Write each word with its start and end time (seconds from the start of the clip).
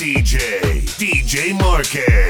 DJ, 0.00 0.80
DJ 0.96 1.52
Marquez. 1.52 2.29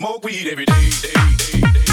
Smoke 0.00 0.24
weed 0.24 0.48
every 0.48 0.64
day, 0.64 0.90
day, 1.02 1.12
day, 1.36 1.60
day. 1.60 1.89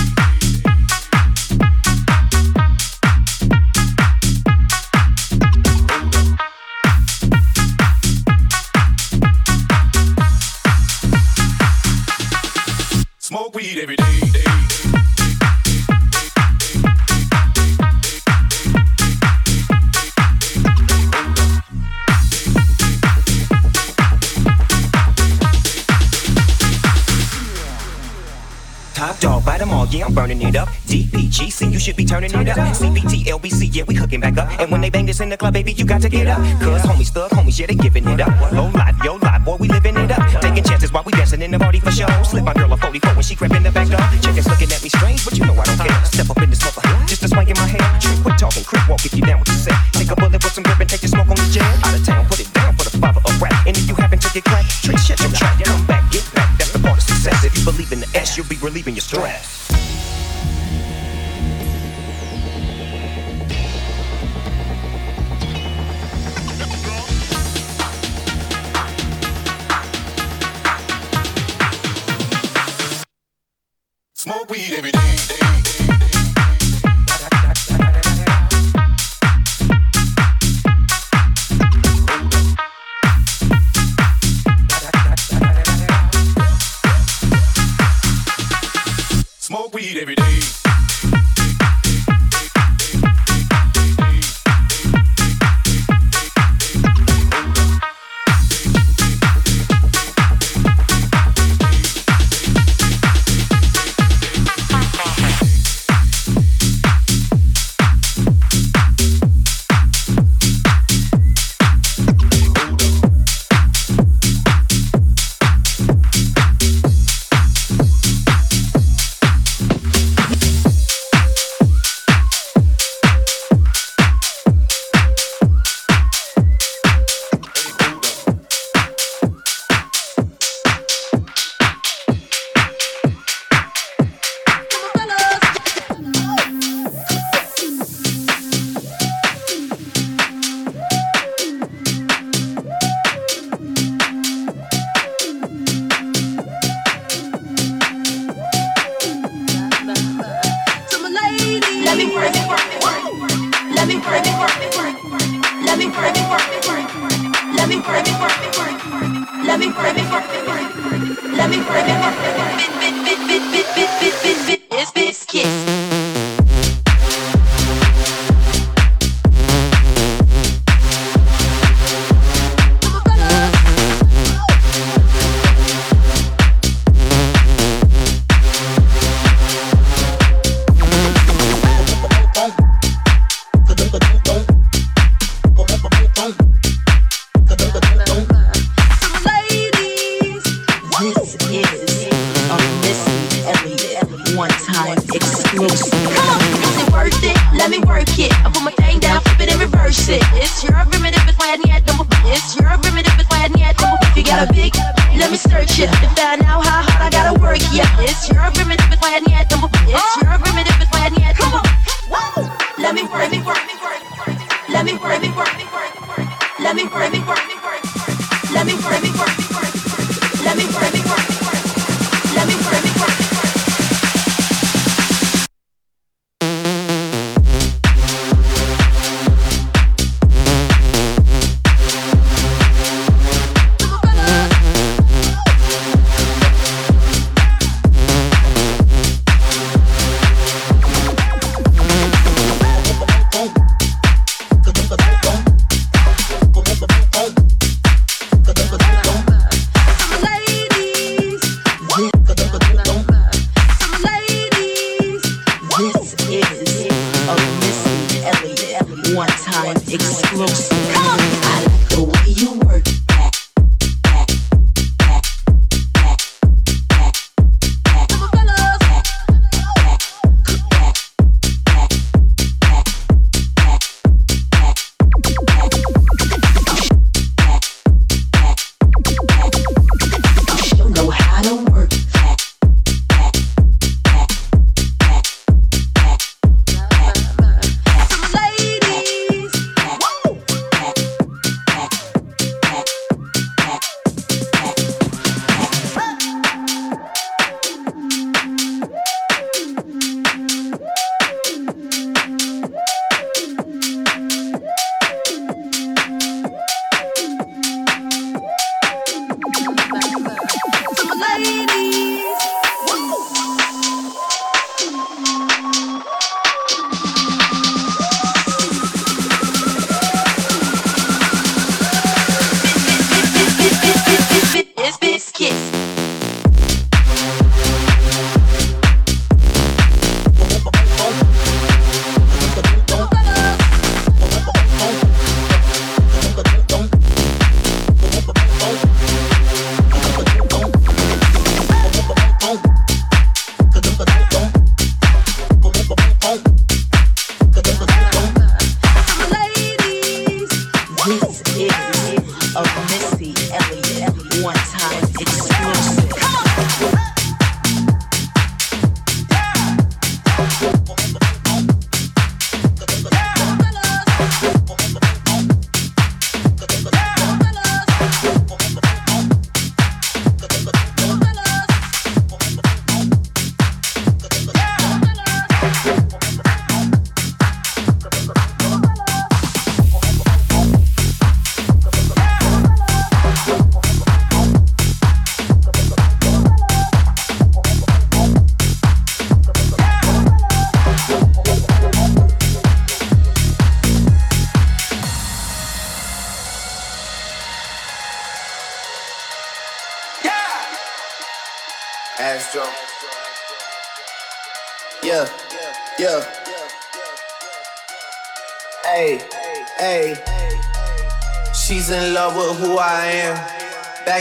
turning 32.22 32.48
it 32.48 32.50
up. 32.50 32.58
CBT, 32.76 33.26
LBC, 33.26 33.70
yeah, 33.76 33.84
we 33.88 33.96
hooking 33.96 34.20
back 34.20 34.38
up. 34.38 34.50
And 34.60 34.72
when 34.72 34.82
they 34.82 34.90
bang 34.90 35.06
this 35.06 35.20
in 35.20 35.30
the 35.30 35.38
club, 35.38 35.54
baby, 35.54 35.74
you 35.74 35.86
got 35.86 36.02
to 36.02 36.10
get 36.10 36.28
up. 36.28 36.40
Cause 36.60 36.76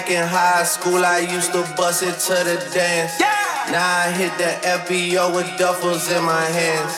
Back 0.07 0.15
in 0.15 0.29
high 0.29 0.63
school, 0.63 1.05
I 1.05 1.19
used 1.19 1.51
to 1.51 1.67
bust 1.77 2.05
it 2.05 2.15
to 2.31 2.35
the 2.47 2.63
dance. 2.73 3.19
Yeah. 3.19 3.27
Now 3.73 4.07
I 4.07 4.13
hit 4.15 4.31
the 4.39 4.55
FBO 4.63 5.35
with 5.35 5.47
duffels 5.59 6.07
in 6.17 6.23
my 6.23 6.45
hands. 6.45 6.95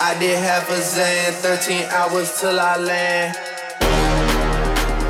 I 0.00 0.18
did 0.18 0.36
half 0.36 0.68
a 0.68 0.82
zan, 0.82 1.34
13 1.34 1.84
hours 1.86 2.40
till 2.40 2.58
I 2.58 2.76
land. 2.78 3.36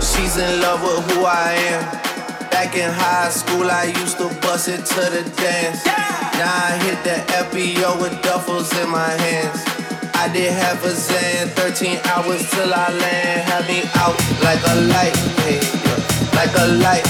She's 0.04 0.36
in 0.36 0.60
love 0.60 0.82
with 0.82 1.10
who 1.10 1.24
I 1.24 1.56
am. 1.72 2.50
Back 2.50 2.76
in 2.76 2.92
high 2.92 3.30
school, 3.30 3.70
I 3.70 3.94
used 3.96 4.18
to 4.18 4.28
bust 4.44 4.68
it 4.68 4.84
to 4.84 5.00
the 5.08 5.24
dance. 5.40 5.86
Yeah. 5.86 6.28
Now 6.36 6.52
I 6.52 6.76
hit 6.84 7.00
the 7.02 7.16
FBO 7.48 7.98
with 7.98 8.12
duffels 8.20 8.76
in 8.76 8.90
my 8.90 9.08
hands. 9.24 9.64
I 10.12 10.28
did 10.34 10.52
half 10.52 10.84
a 10.84 10.90
zan, 10.90 11.48
13 11.56 11.96
hours 12.12 12.44
till 12.50 12.74
I 12.74 12.92
land. 12.92 13.40
Had 13.48 13.64
me 13.66 13.88
out 13.96 14.20
like 14.44 14.60
a 14.68 14.74
light, 14.92 15.16
hey, 15.40 15.64
yeah 15.64 16.07
like 16.38 16.54
a 16.54 16.66
light, 16.78 17.04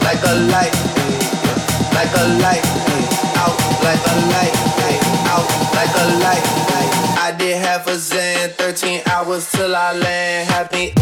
like 0.00 0.22
a 0.24 0.34
light, 0.48 0.72
like 1.92 2.14
a 2.16 2.24
light, 2.40 2.64
out 3.36 3.56
like 3.84 4.04
a 4.08 4.16
light, 4.32 4.56
out 5.28 5.46
like 5.76 5.94
a 6.00 6.06
light. 6.24 6.44
I 7.20 7.34
did 7.36 7.58
half 7.58 7.86
a 7.86 7.98
zen, 7.98 8.50
13 8.52 9.02
hours 9.10 9.50
till 9.50 9.76
I 9.76 9.92
land. 9.92 10.48
Happy. 10.48 10.94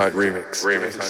Inside 0.00 0.14
Remix. 0.14 0.64
Remix. 0.64 1.09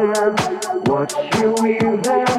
what 0.00 1.12
you 1.38 1.54
mean 1.62 2.00
then 2.00 2.29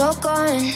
all 0.00 0.14
gone. 0.14 0.72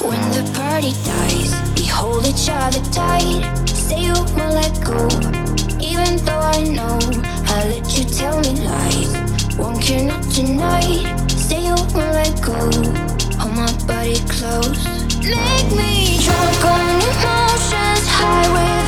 When 0.00 0.20
the 0.36 0.44
party 0.54 0.92
dies, 1.04 1.52
we 1.76 1.86
hold 1.86 2.26
each 2.26 2.48
other 2.50 2.82
tight. 2.92 3.42
Say 3.68 4.04
you 4.04 4.12
won't 4.12 4.54
let 4.54 4.74
go, 4.84 5.08
even 5.80 6.16
though 6.24 6.44
I 6.56 6.62
know 6.76 6.98
I 7.48 7.68
let 7.68 7.96
you 7.96 8.04
tell 8.04 8.38
me 8.40 8.52
lies. 8.60 9.56
Won't 9.56 9.80
care 9.82 10.04
not 10.04 10.22
tonight. 10.24 11.18
Say 11.30 11.64
you 11.66 11.74
won't 11.74 12.12
let 12.18 12.34
go. 12.42 12.58
Hold 13.40 13.54
my 13.56 13.72
body 13.86 14.20
close. 14.28 14.84
Make 15.24 15.70
me 15.80 16.18
drunk 16.22 16.64
on 16.64 17.00
emotions, 17.00 18.06
high. 18.08 18.83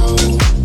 soul. 0.00 0.59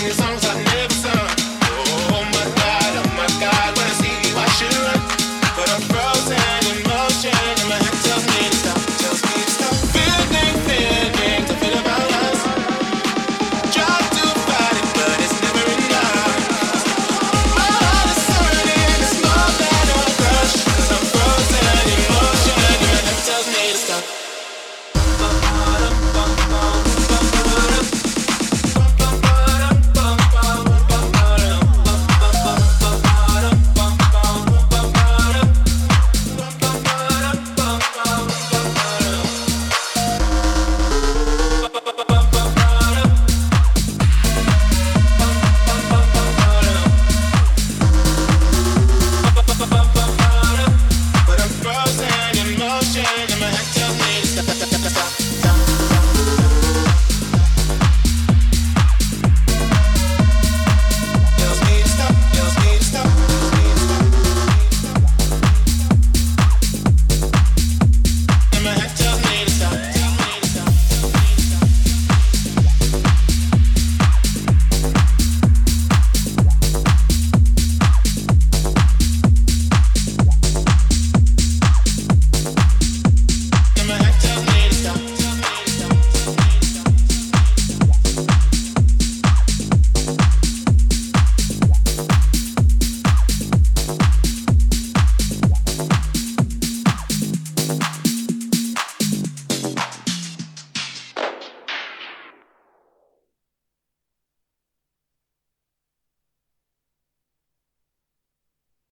tears 0.00 0.20
on 0.20 0.39